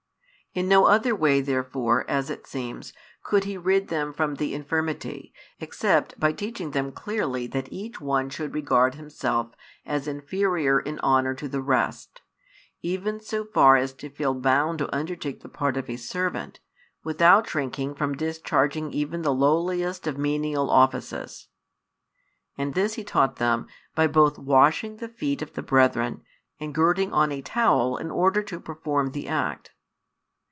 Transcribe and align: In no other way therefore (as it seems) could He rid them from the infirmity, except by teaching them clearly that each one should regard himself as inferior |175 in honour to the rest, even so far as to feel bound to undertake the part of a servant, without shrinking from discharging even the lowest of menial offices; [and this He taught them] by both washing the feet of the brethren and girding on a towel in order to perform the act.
In 0.53 0.67
no 0.67 0.83
other 0.87 1.15
way 1.15 1.39
therefore 1.39 2.03
(as 2.09 2.29
it 2.29 2.45
seems) 2.45 2.91
could 3.23 3.45
He 3.45 3.57
rid 3.57 3.87
them 3.87 4.11
from 4.11 4.35
the 4.35 4.53
infirmity, 4.53 5.33
except 5.61 6.19
by 6.19 6.33
teaching 6.33 6.71
them 6.71 6.91
clearly 6.91 7.47
that 7.47 7.71
each 7.71 8.01
one 8.01 8.29
should 8.29 8.53
regard 8.53 8.95
himself 8.95 9.51
as 9.85 10.09
inferior 10.09 10.81
|175 10.81 10.87
in 10.87 10.99
honour 10.99 11.33
to 11.35 11.47
the 11.47 11.61
rest, 11.61 12.19
even 12.81 13.21
so 13.21 13.45
far 13.45 13.77
as 13.77 13.93
to 13.93 14.09
feel 14.09 14.33
bound 14.33 14.79
to 14.79 14.93
undertake 14.93 15.39
the 15.39 15.47
part 15.47 15.77
of 15.77 15.89
a 15.89 15.95
servant, 15.95 16.59
without 17.01 17.47
shrinking 17.47 17.95
from 17.95 18.11
discharging 18.17 18.91
even 18.91 19.21
the 19.21 19.33
lowest 19.33 20.05
of 20.05 20.17
menial 20.17 20.69
offices; 20.69 21.47
[and 22.57 22.73
this 22.73 22.95
He 22.95 23.05
taught 23.05 23.37
them] 23.37 23.67
by 23.95 24.05
both 24.07 24.37
washing 24.37 24.97
the 24.97 25.07
feet 25.07 25.41
of 25.41 25.53
the 25.53 25.63
brethren 25.63 26.23
and 26.59 26.75
girding 26.75 27.13
on 27.13 27.31
a 27.31 27.41
towel 27.41 27.95
in 27.95 28.11
order 28.11 28.43
to 28.43 28.59
perform 28.59 29.11
the 29.11 29.29
act. 29.29 29.71